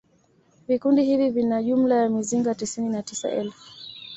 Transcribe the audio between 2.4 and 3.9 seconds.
tisini na tisa elfu